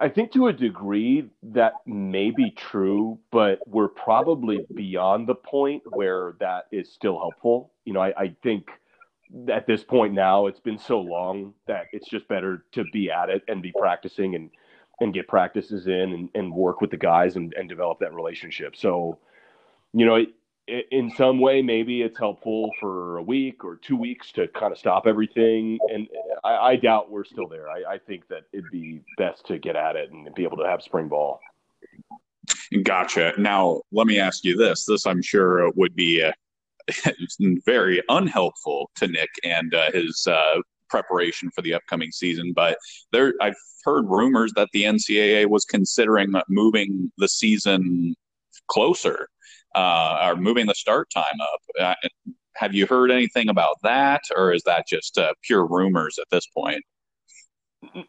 [0.00, 5.82] I think to a degree that may be true, but we're probably beyond the point
[5.90, 7.70] where that is still helpful.
[7.84, 8.68] You know, I, I think
[9.48, 13.30] at this point now it's been so long that it's just better to be at
[13.30, 14.50] it and be practicing and
[15.00, 18.76] and get practices in and, and work with the guys and, and develop that relationship.
[18.76, 19.18] So,
[19.92, 20.24] you know,
[20.66, 24.78] in some way, maybe it's helpful for a week or two weeks to kind of
[24.78, 25.78] stop everything.
[25.92, 26.08] And
[26.42, 27.68] I, I doubt we're still there.
[27.68, 30.64] I, I, think that it'd be best to get at it and be able to
[30.64, 31.40] have spring ball.
[32.82, 33.34] Gotcha.
[33.36, 34.86] Now, let me ask you this.
[34.86, 36.32] This, I'm sure, would be uh,
[37.66, 40.60] very unhelpful to Nick and uh, his uh,
[40.94, 42.52] preparation for the upcoming season.
[42.54, 42.78] But
[43.10, 48.14] there, I've heard rumors that the NCAA was considering moving the season
[48.68, 49.28] closer
[49.74, 51.60] uh, are moving the start time up.
[51.80, 51.94] Uh,
[52.54, 56.46] have you heard anything about that, or is that just uh, pure rumors at this
[56.46, 56.82] point?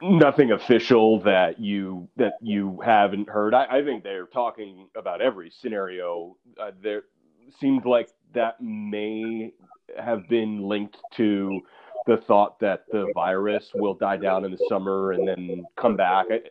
[0.02, 3.56] Nothing official that you that you haven't heard.
[3.56, 6.38] I, I think they're talking about every scenario.
[6.62, 7.04] Uh, there
[7.60, 9.52] seems like that may
[9.98, 11.62] have been linked to
[12.06, 16.28] the thought that the virus will die down in the summer and then come back.
[16.30, 16.42] I,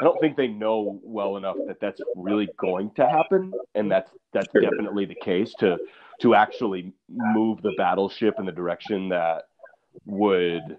[0.00, 4.10] I don't think they know well enough that that's really going to happen, and that's
[4.32, 5.78] that's definitely the case to
[6.20, 9.44] to actually move the battleship in the direction that
[10.04, 10.78] would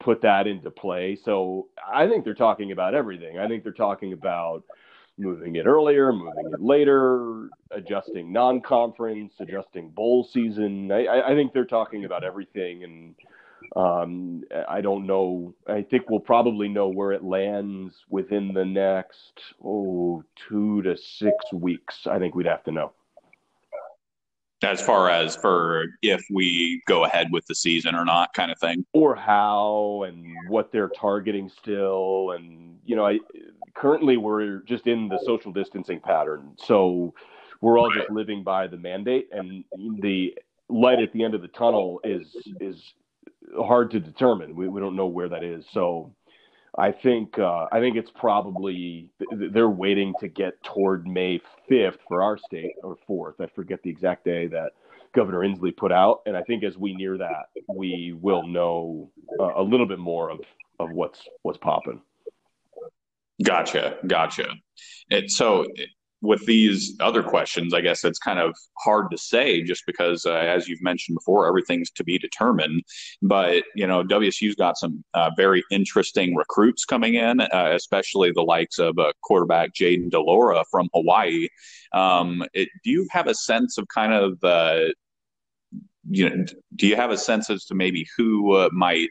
[0.00, 1.16] put that into play.
[1.16, 3.38] So I think they're talking about everything.
[3.38, 4.64] I think they're talking about
[5.18, 10.90] moving it earlier, moving it later, adjusting non-conference, adjusting bowl season.
[10.90, 13.14] I, I think they're talking about everything, and
[13.74, 15.54] um, I don't know.
[15.66, 21.34] I think we'll probably know where it lands within the next oh two to six
[21.52, 22.06] weeks.
[22.06, 22.92] I think we'd have to know.
[24.62, 28.58] As far as for if we go ahead with the season or not, kind of
[28.58, 33.18] thing, or how and what they're targeting still, and you know, I
[33.74, 37.12] currently we're just in the social distancing pattern, so
[37.60, 39.64] we're all just living by the mandate, and
[40.00, 40.36] the
[40.68, 42.94] light at the end of the tunnel is is
[43.56, 44.54] hard to determine.
[44.54, 45.64] We, we don't know where that is.
[45.72, 46.14] So
[46.76, 52.22] I think uh, I think it's probably they're waiting to get toward May 5th for
[52.22, 53.44] our state or 4th.
[53.44, 54.72] I forget the exact day that
[55.14, 59.52] Governor Inslee put out, and I think as we near that, we will know uh,
[59.56, 60.40] a little bit more of
[60.78, 62.00] of what's what's popping.
[63.44, 64.46] Gotcha, gotcha.
[65.10, 65.66] And so
[66.22, 70.32] with these other questions, I guess it's kind of hard to say just because, uh,
[70.32, 72.82] as you've mentioned before, everything's to be determined.
[73.20, 78.42] But, you know, WSU's got some uh, very interesting recruits coming in, uh, especially the
[78.42, 81.48] likes of uh, quarterback Jayden de Laura from Hawaii.
[81.92, 84.38] Um, it, do you have a sense of kind of,
[86.08, 86.44] you know,
[86.76, 89.10] do you have a sense as to maybe who uh, might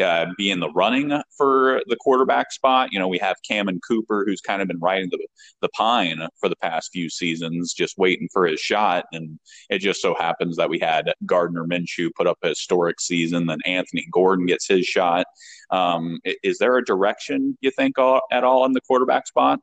[0.00, 2.92] uh, be in the running for the quarterback spot.
[2.92, 5.18] You know, we have Cam and Cooper, who's kind of been riding the
[5.60, 9.04] the pine for the past few seasons, just waiting for his shot.
[9.12, 9.38] And
[9.70, 13.58] it just so happens that we had Gardner Minshew put up a historic season, then
[13.66, 15.26] Anthony Gordon gets his shot.
[15.70, 17.96] Um, is there a direction you think
[18.30, 19.60] at all in the quarterback spot?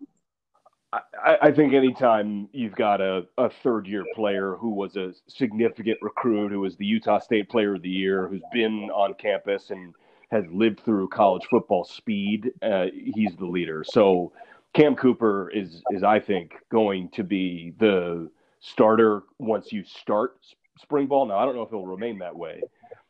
[0.92, 6.00] I, I, think anytime you've got a, a third year player who was a significant
[6.02, 9.94] recruit, who was the Utah State Player of the Year, who's been on campus and
[10.32, 12.52] has lived through college football speed.
[12.62, 13.84] Uh, he's the leader.
[13.84, 14.32] So
[14.74, 20.38] Cam Cooper is is I think going to be the starter once you start
[20.78, 21.26] spring ball.
[21.26, 22.62] Now I don't know if he'll remain that way,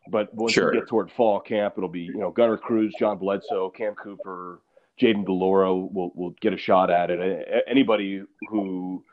[0.10, 0.74] but once sure.
[0.74, 4.62] you get toward fall camp, it'll be you know Gunner Cruz, John Bledsoe, Cam Cooper,
[5.00, 7.64] Jayden de Laura will will get a shot at it.
[7.68, 9.04] Anybody who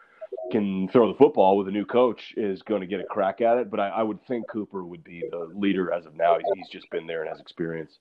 [0.52, 3.58] can throw the football with a new coach is going to get a crack at
[3.58, 3.70] it.
[3.70, 6.36] But I, I would think Cooper would be the leader as of now.
[6.36, 7.98] He's, he's just been there and has experience.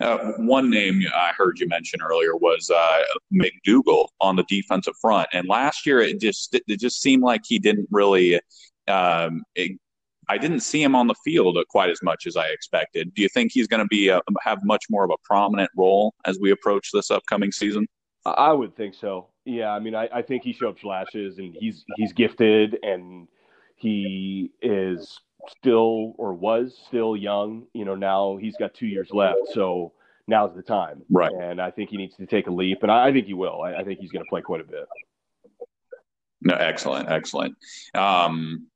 [0.00, 3.02] Uh, one name I heard you mention earlier was uh,
[3.32, 7.58] McDougal on the defensive front, and last year it just it just seemed like he
[7.58, 8.40] didn't really.
[8.88, 9.78] Um, it,
[10.28, 13.12] I didn't see him on the field quite as much as I expected.
[13.14, 16.14] Do you think he's going to be a, have much more of a prominent role
[16.24, 17.86] as we approach this upcoming season?
[18.24, 19.28] I would think so.
[19.44, 23.28] Yeah, I mean, I, I think he showed flashes, and he's he's gifted, and
[23.76, 27.66] he is still or was still young.
[27.74, 29.92] You know, now he's got two years left, so
[30.26, 31.02] now's the time.
[31.10, 31.32] Right.
[31.32, 33.62] And I think he needs to take a leap, and I, I think he will.
[33.62, 34.86] I, I think he's going to play quite a bit.
[36.40, 37.56] No, excellent, excellent.
[37.94, 38.66] Um,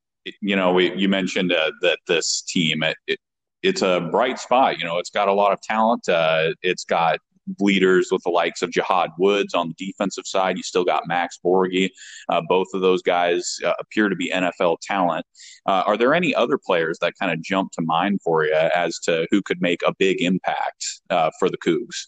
[0.40, 3.18] you know, we, you mentioned uh, that this team, it, it,
[3.62, 4.78] it's a bright spot.
[4.78, 6.08] You know, it's got a lot of talent.
[6.08, 7.18] Uh, it's got
[7.60, 10.56] leaders with the likes of Jahad Woods on the defensive side.
[10.56, 11.90] You still got Max Borghi.
[12.28, 15.24] Uh, both of those guys uh, appear to be NFL talent.
[15.66, 18.98] Uh, are there any other players that kind of jump to mind for you as
[19.00, 22.06] to who could make a big impact uh, for the Cougs?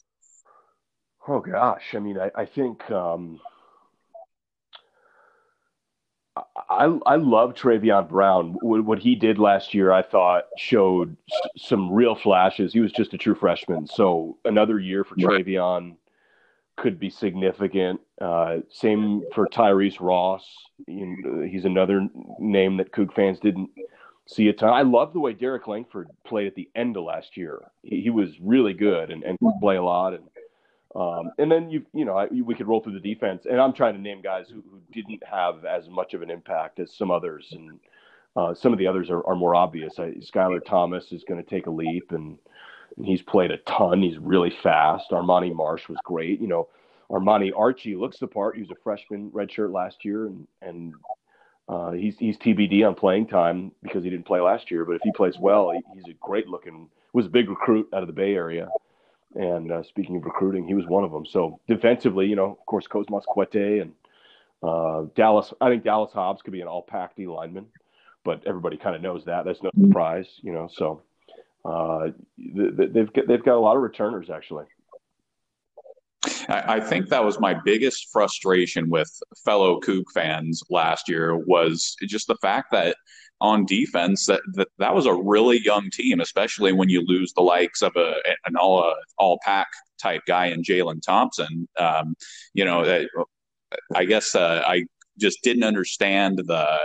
[1.28, 3.40] Oh gosh, I mean, I, I think um,
[6.36, 8.56] I, I love Travion Brown.
[8.62, 11.16] What he did last year, I thought showed
[11.56, 12.72] some real flashes.
[12.72, 15.16] He was just a true freshman, so another year for.
[15.16, 15.96] Travion
[16.76, 18.00] could be significant.
[18.20, 20.46] Uh, same for Tyrese Ross.
[20.86, 23.70] He's another name that Coug fans didn't
[24.26, 24.72] see a ton.
[24.72, 27.60] I love the way Derrick Langford played at the end of last year.
[27.82, 30.14] He, he was really good and, and play a lot.
[30.14, 30.24] And
[30.94, 33.72] um, and then you you know I, we could roll through the defense, and I'm
[33.72, 37.10] trying to name guys who, who didn't have as much of an impact as some
[37.10, 37.78] others, and
[38.36, 39.98] uh, some of the others are, are more obvious.
[39.98, 42.38] I, Skyler Thomas is going to take a leap, and,
[42.96, 44.02] and, he's played a ton.
[44.02, 45.10] He's really fast.
[45.10, 46.40] Armani Marsh was great.
[46.40, 46.68] You know,
[47.10, 48.56] Armauni Archie looks the part.
[48.56, 50.94] He was a freshman redshirt last year, and and
[51.68, 54.84] uh, he's he's TBD on playing time because he didn't play last year.
[54.84, 56.88] But if he plays well, he, he's a great looking.
[57.12, 58.68] Was a big recruit out of the Bay Area.
[59.34, 61.24] And uh, speaking of recruiting, he was one of them.
[61.24, 63.92] So defensively, you know, of course, Cosmas Quete and
[64.62, 65.52] uh, Dallas.
[65.60, 67.66] I think Dallas Hobbs could be an all Pac D lineman,
[68.24, 69.44] but everybody kind of knows that.
[69.44, 70.68] That's no surprise, you know.
[70.72, 71.02] So
[71.64, 74.64] uh, they've got, they've got a lot of returners actually.
[76.48, 79.10] I think that was my biggest frustration with
[79.44, 82.96] fellow Coug fans last year was just the fact that
[83.40, 87.42] on defense that, that that was a really young team, especially when you lose the
[87.42, 88.14] likes of a
[88.46, 89.68] an all uh, all Pac
[90.00, 91.68] type guy in Jalen Thompson.
[91.78, 92.14] Um,
[92.54, 93.06] you know,
[93.94, 94.84] I guess uh, I
[95.18, 96.78] just didn't understand the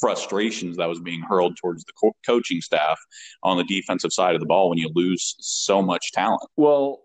[0.00, 2.98] frustrations that was being hurled towards the co- coaching staff
[3.42, 6.42] on the defensive side of the ball when you lose so much talent.
[6.56, 7.02] Well,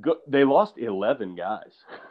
[0.00, 1.72] go, they lost eleven guys.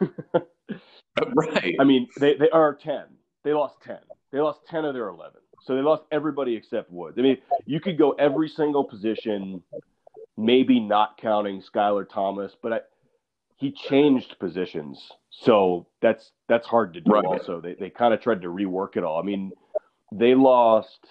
[1.34, 1.76] right.
[1.78, 3.04] I mean, they they are ten.
[3.44, 3.98] They lost ten.
[4.36, 5.32] They lost 10 of their 11.
[5.62, 7.16] So they lost everybody except Woods.
[7.18, 9.62] I mean, you could go every single position,
[10.36, 12.80] maybe not counting Skyler Thomas, but I,
[13.56, 15.10] he changed positions.
[15.30, 17.24] So that's that's hard to do right.
[17.24, 17.62] also.
[17.62, 19.18] They they kind of tried to rework it all.
[19.18, 19.52] I mean,
[20.12, 21.06] they lost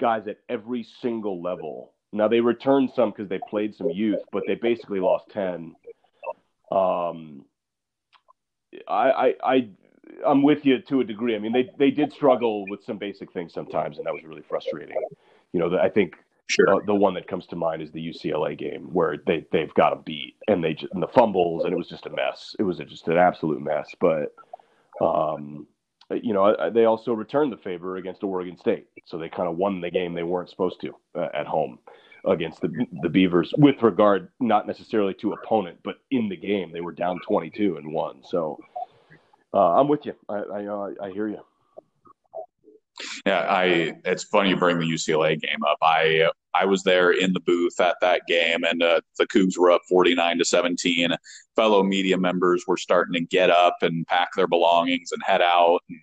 [0.00, 1.92] guys at every single level.
[2.12, 5.76] Now they returned some because they played some youth, but they basically lost 10.
[6.72, 7.44] Um,
[8.88, 9.68] I, I, I
[10.26, 11.34] I'm with you to a degree.
[11.34, 14.42] I mean, they they did struggle with some basic things sometimes, and that was really
[14.42, 14.96] frustrating.
[15.52, 16.16] You know, I think
[16.48, 16.74] sure.
[16.74, 19.92] uh, the one that comes to mind is the UCLA game where they they've got
[19.92, 22.54] a beat and they just, and the fumbles and it was just a mess.
[22.58, 23.88] It was just an absolute mess.
[24.00, 24.34] But
[25.00, 25.66] um,
[26.10, 29.80] you know, they also returned the favor against Oregon State, so they kind of won
[29.80, 31.78] the game they weren't supposed to uh, at home
[32.26, 32.68] against the
[33.02, 37.18] the Beavers with regard not necessarily to opponent, but in the game they were down
[37.26, 38.20] 22 and won.
[38.24, 38.58] So
[39.54, 40.14] uh, I'm with you.
[40.28, 41.40] I I, uh, I hear you.
[43.26, 43.94] Yeah, I.
[44.04, 45.78] It's funny you bring the UCLA game up.
[45.82, 49.70] I I was there in the booth at that game, and uh, the Cougs were
[49.70, 51.10] up 49 to 17.
[51.56, 55.80] Fellow media members were starting to get up and pack their belongings and head out.
[55.88, 56.00] And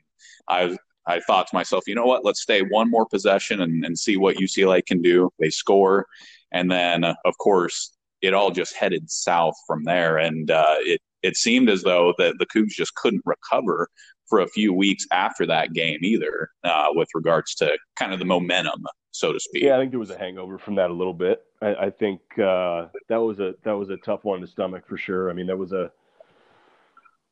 [0.48, 2.26] I I thought to myself, you know what?
[2.26, 5.30] Let's stay one more possession and, and see what UCLA can do.
[5.40, 6.08] They score,
[6.52, 11.36] and then of course it all just headed south from there, and uh, it it
[11.36, 13.90] seemed as though that the Cougs just couldn't recover
[14.28, 18.26] for a few weeks after that game either, uh, with regards to kind of the
[18.26, 19.64] momentum, so to speak.
[19.64, 21.44] Yeah, I think there was a hangover from that a little bit.
[21.62, 24.98] I, I think uh, that was a that was a tough one to stomach for
[24.98, 25.30] sure.
[25.30, 25.92] I mean, that was a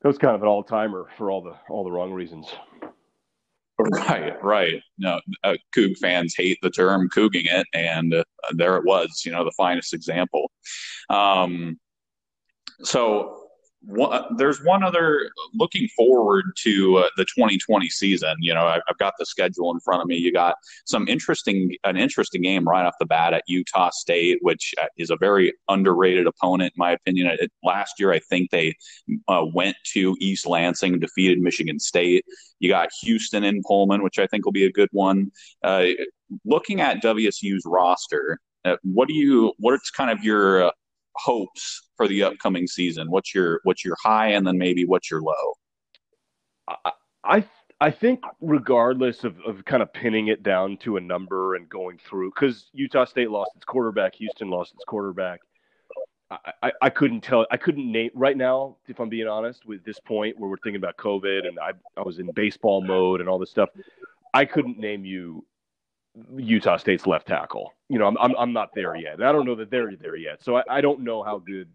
[0.02, 2.48] that was kind of an all timer for all the all the wrong reasons.
[3.78, 4.82] Right, right.
[4.98, 8.24] No, uh, Coug fans hate the term "couging it," and uh,
[8.54, 9.24] there it was.
[9.26, 10.50] You know, the finest example.
[11.10, 11.78] Um,
[12.82, 13.45] so
[13.86, 18.36] one, there's one other looking forward to uh, the 2020 season.
[18.40, 20.18] You know, I, have got the schedule in front of me.
[20.18, 20.56] You got
[20.86, 25.10] some interesting, an interesting game right off the bat at Utah State, which uh, is
[25.10, 27.28] a very underrated opponent, in my opinion.
[27.40, 28.76] It, last year, I think they
[29.28, 32.26] uh, went to East Lansing, and defeated Michigan State.
[32.60, 35.32] You got Houston in Pullman, which I think will be a good one.
[35.64, 35.88] Uh,
[36.44, 39.54] looking at WSU's roster, uh, what do you?
[39.60, 40.72] What's kind of your uh,
[41.16, 43.10] hopes for the upcoming season?
[43.10, 45.54] What's your what's your high, and then maybe what's your low?
[46.68, 46.92] I
[47.24, 47.44] I,
[47.82, 51.98] I think regardless of, of kind of pinning it down to a number and going
[51.98, 55.42] through, because Utah State lost its quarterback, Houston lost its quarterback.
[56.32, 57.46] I, I, I, couldn't tell.
[57.52, 60.82] I couldn't name right now, if I'm being honest, with this point where we're thinking
[60.82, 63.70] about COVID and I, I was in baseball mode and all this stuff.
[64.34, 65.46] I couldn't name you
[66.36, 67.74] Utah State's left tackle.
[67.90, 69.22] You know, I'm, I'm, I'm not there yet.
[69.22, 70.44] I don't know that they're there yet.
[70.44, 71.68] So I, I don't know how good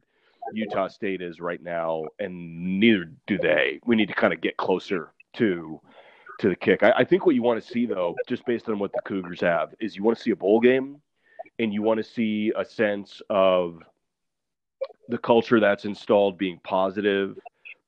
[0.52, 3.80] Utah State is right now, and neither do they.
[3.84, 5.80] We need to kind of get closer to
[6.38, 6.82] to the kick.
[6.82, 9.42] I, I think what you want to see, though, just based on what the Cougars
[9.42, 11.00] have, is you want to see a bowl game,
[11.58, 13.78] and you want to see a sense of
[15.08, 17.38] the culture that's installed being positive,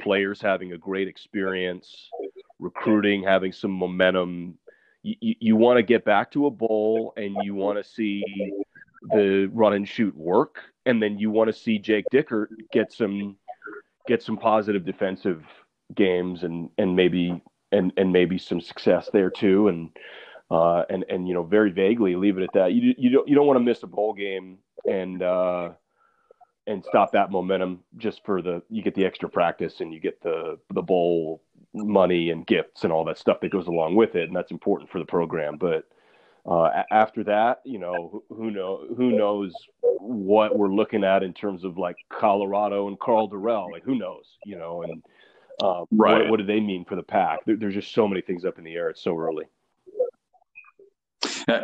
[0.03, 2.11] players having a great experience,
[2.59, 4.59] recruiting having some momentum,
[5.03, 8.25] you, you want to get back to a bowl and you want to see
[9.11, 10.61] the run and shoot work.
[10.87, 13.37] And then you want to see Jake Dickert get some
[14.07, 15.45] get some positive defensive
[15.95, 17.41] games and and maybe
[17.71, 19.69] and and maybe some success there too.
[19.69, 19.91] And
[20.51, 22.73] uh and and you know very vaguely leave it at that.
[22.73, 25.71] You you don't you don't want to miss a bowl game and uh
[26.67, 30.23] and stop that momentum just for the you get the extra practice and you get
[30.23, 31.43] the the bowl
[31.75, 34.91] money and gifts and all that stuff that goes along with it, and that's important
[34.91, 35.57] for the program.
[35.57, 35.89] But
[36.47, 39.53] uh, after that, you know, who know who knows
[39.83, 44.37] what we're looking at in terms of like Colorado and Karl Dorrell, like who knows,
[44.45, 45.03] you know, and
[45.63, 46.23] uh, right.
[46.23, 47.45] what, what, do they mean for the Pac?
[47.45, 48.91] There, there's just so many things up in the air.
[48.91, 49.47] It's so early.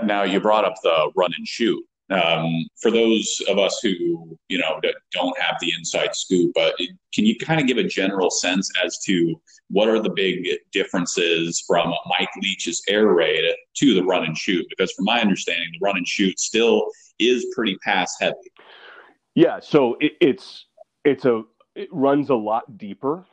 [0.04, 1.84] Now you brought up the run and shoot.
[2.10, 4.80] Um, for those of us who you know
[5.12, 6.74] don't have the inside scoop, but
[7.12, 9.38] can you kind of give a general sense as to
[9.70, 13.44] what are the big differences from Mike Leach's air raid
[13.76, 14.64] to the run and shoot?
[14.70, 16.86] Because from my understanding, the run and shoot still
[17.18, 18.36] is pretty pass heavy.
[19.34, 20.64] Yeah, so it, it's
[21.04, 21.42] it's a
[21.74, 23.26] it runs a lot deeper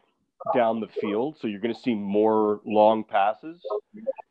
[0.54, 3.62] down the field, so you're going to see more long passes.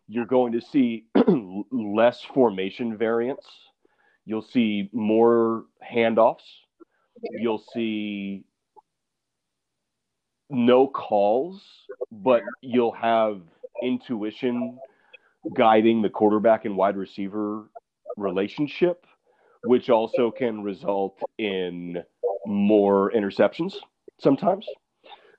[0.07, 1.07] You're going to see
[1.73, 3.45] less formation variance
[4.27, 6.45] You'll see more handoffs.
[7.33, 8.45] You'll see
[10.51, 11.63] no calls,
[12.11, 13.41] but you'll have
[13.83, 14.79] intuition
[15.57, 17.71] guiding the quarterback and wide receiver
[18.17, 19.07] relationship,
[19.65, 22.03] which also can result in
[22.47, 23.75] more interceptions
[24.21, 24.67] sometimes.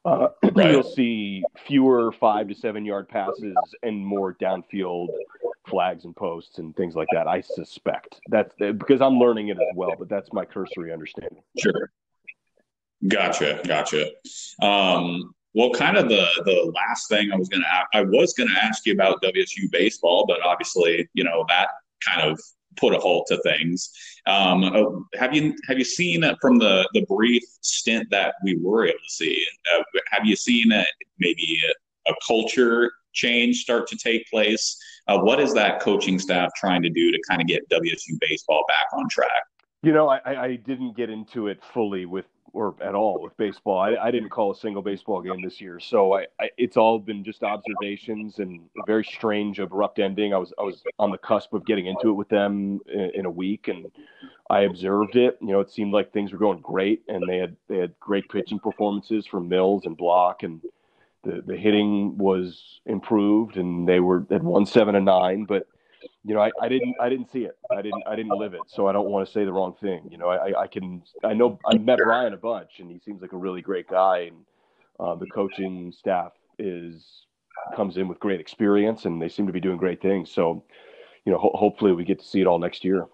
[0.03, 0.71] Uh, right.
[0.71, 5.07] You'll see fewer five to seven yard passes and more downfield
[5.68, 7.28] flags and posts and things like that.
[7.28, 11.41] I suspect that's because I'm learning it as well, but that's my cursory understanding.
[11.57, 11.91] Sure.
[13.07, 13.61] Gotcha.
[13.66, 14.11] Gotcha.
[14.61, 18.86] Um, well, kind of the the last thing I was gonna I was gonna ask
[18.86, 21.70] you about WSU baseball, but obviously, you know that
[22.05, 22.39] kind of
[22.78, 23.91] put a halt to things.
[24.28, 28.57] Um, uh, have you have you seen that from the the brief stint that we
[28.57, 29.45] were able to see?
[29.74, 30.86] Uh, have you seen a,
[31.20, 31.59] maybe
[32.07, 34.78] a, a, culture change start to take place?
[35.07, 38.63] Uh, what is that coaching staff trying to do to kind of get WSU baseball
[38.67, 39.43] back on track?
[39.83, 42.25] You know, I, I didn't get into it fully with
[42.55, 43.79] or at all with baseball.
[43.79, 46.97] I, I didn't call a single baseball game this year, so I, I, it's all
[46.97, 50.33] been just observations and a very strange, abrupt ending.
[50.33, 53.25] I was I was on the cusp of getting into it with them in, in,
[53.25, 53.91] a week, and
[54.49, 55.37] I observed it.
[55.41, 58.29] You know, it seemed like things were going great, and they had they had great
[58.29, 60.61] pitching performances from Mills and Block, and
[61.26, 65.67] the the hitting was improved, and they were at one seven and nine, but
[66.23, 67.57] you know, I, I didn't I didn't see it.
[67.71, 70.07] I didn't I didn't live it, so I don't want to say the wrong thing.
[70.09, 73.21] You know, I, I can I know I met Ryan a bunch, and he seems
[73.21, 74.38] like a really great guy, and
[74.99, 77.26] uh, the coaching staff is
[77.76, 80.32] comes in with great experience, and they seem to be doing great things.
[80.32, 80.63] So,
[81.26, 83.07] you know, ho- hopefully we get to see it all next year.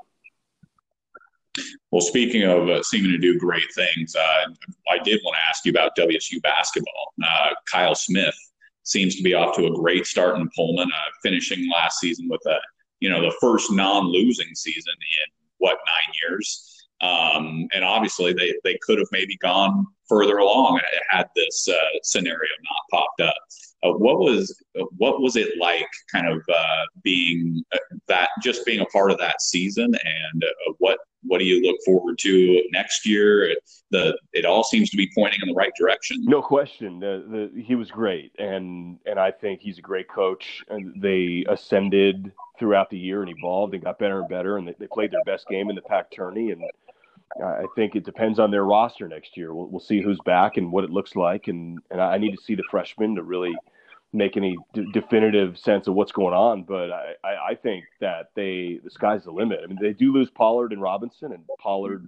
[1.91, 4.45] Well, speaking of uh, seeming to do great things, uh,
[4.89, 7.13] I did want to ask you about WSU basketball.
[7.21, 8.35] Uh, Kyle Smith
[8.83, 12.41] seems to be off to a great start in Pullman, uh, finishing last season with
[12.47, 12.57] a
[12.99, 16.67] you know the first non-losing season in what nine years.
[17.01, 20.79] Um, and obviously, they, they could have maybe gone further along
[21.09, 23.35] had this uh, scenario not popped up.
[23.83, 24.63] Uh, what was
[24.97, 27.77] what was it like, kind of uh, being uh,
[28.07, 31.77] that, just being a part of that season, and uh, what what do you look
[31.85, 33.55] forward to next year?
[33.89, 36.23] The it all seems to be pointing in the right direction.
[36.25, 36.99] No question.
[36.99, 40.63] The, the, he was great, and and I think he's a great coach.
[40.69, 44.75] And they ascended throughout the year and evolved and got better and better, and they,
[44.77, 46.51] they played their best game in the Pac tourney.
[46.51, 46.61] And
[47.43, 49.53] I think it depends on their roster next year.
[49.53, 52.43] We'll, we'll see who's back and what it looks like, and and I need to
[52.43, 53.55] see the freshmen to really
[54.13, 58.31] make any d- definitive sense of what's going on, but I, I, I, think that
[58.35, 59.61] they the sky's the limit.
[59.63, 62.05] I mean, they do lose Pollard and Robinson, and Pollard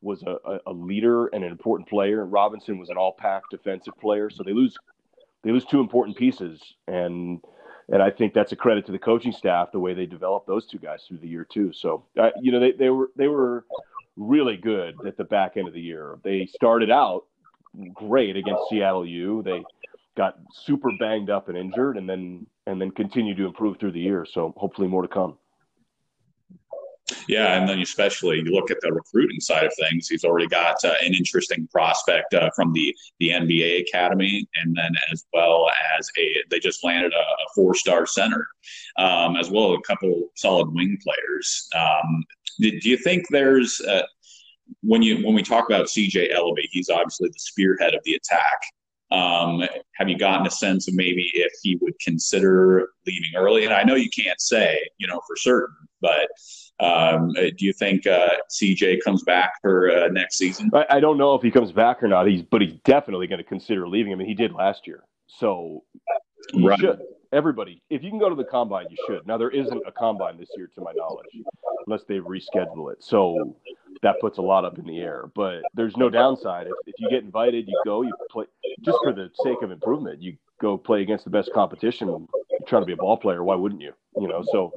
[0.00, 4.30] was a, a leader and an important player, and Robinson was an all-Pac defensive player.
[4.30, 4.76] So they lose
[5.42, 7.40] they lose two important pieces, and
[7.90, 10.66] and I think that's a credit to the coaching staff the way they developed those
[10.66, 11.72] two guys through the year too.
[11.72, 13.66] So uh, you know they, they were they were
[14.16, 16.18] really good at the back end of the year.
[16.22, 17.24] They started out
[17.92, 19.42] great against Seattle U.
[19.42, 19.62] They
[20.16, 24.00] got super banged up and injured, and then and then continued to improve through the
[24.00, 24.26] year.
[24.30, 25.38] So hopefully more to come.
[27.28, 30.08] Yeah, and then especially you look at the recruiting side of things.
[30.08, 34.90] He's already got uh, an interesting prospect uh, from the the NBA academy, and then
[35.12, 38.46] as well as a they just landed a, a four star center,
[38.98, 41.68] um, as well as a couple solid wing players.
[41.76, 42.24] Um,
[42.60, 44.02] do, do, you think there's uh,
[44.82, 48.60] when you when we talk about CJ Elleby, he's obviously the spearhead of the attack.
[49.10, 49.62] Um,
[49.96, 53.64] have you gotten a sense of maybe if he would consider leaving early?
[53.64, 56.28] And I know you can't say, you know, for certain, but
[56.80, 60.70] um, uh, do you think uh, CJ comes back for uh, next season?
[60.74, 62.26] I, I, don't know if he comes back or not.
[62.26, 64.12] He's, but he's definitely going to consider leaving.
[64.12, 65.84] I mean, he did last year, so
[66.52, 66.78] right.
[66.78, 67.00] should.
[67.34, 69.26] Everybody, if you can go to the combine, you should.
[69.26, 71.26] Now there isn't a combine this year, to my knowledge,
[71.84, 73.02] unless they reschedule it.
[73.02, 73.56] So
[74.02, 75.24] that puts a lot up in the air.
[75.34, 76.68] But there's no downside.
[76.68, 78.02] If, if you get invited, you go.
[78.02, 78.44] You play
[78.82, 80.22] just for the sake of improvement.
[80.22, 82.06] You go play against the best competition.
[82.06, 83.42] You're trying to be a ball player.
[83.42, 83.94] Why wouldn't you?
[84.16, 84.44] You know.
[84.52, 84.72] So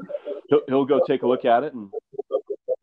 [0.49, 1.91] he'll, he'll go take a look at it and,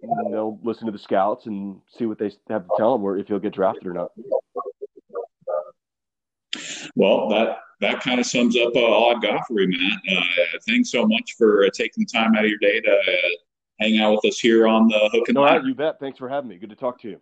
[0.02, 3.18] and they'll listen to the scouts and see what they have to tell him, or
[3.18, 4.12] if he'll get drafted or not.
[6.94, 10.16] Well, that that kind of sums up uh, all I've got for you, Matt.
[10.16, 13.28] Uh, thanks so much for uh, taking the time out of your day to uh,
[13.80, 15.66] hang out with us here on the Hook and Ladder.
[15.66, 16.00] you bet.
[16.00, 16.56] Thanks for having me.
[16.56, 17.20] Good to talk to you.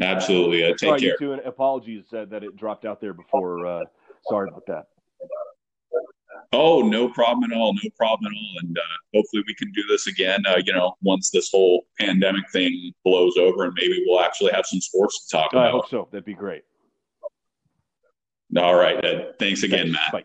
[0.00, 0.64] Absolutely.
[0.64, 1.08] Uh, take sorry, care.
[1.10, 3.66] You too, and apologies uh, that it dropped out there before.
[3.66, 3.84] Uh,
[4.28, 4.86] sorry about that.
[6.52, 7.72] Oh, no problem at all.
[7.74, 8.54] No problem at all.
[8.62, 8.82] And uh,
[9.14, 13.36] hopefully we can do this again, uh, you know, once this whole pandemic thing blows
[13.36, 15.68] over and maybe we'll actually have some sports to talk about.
[15.68, 16.08] I hope so.
[16.10, 16.62] That'd be great.
[18.56, 19.38] All right.
[19.38, 20.12] Thanks again, Matt.
[20.12, 20.24] Bye.